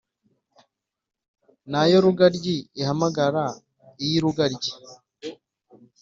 [1.71, 3.43] na yo rugaryi ihamagara
[4.05, 4.71] iy’urugaryi,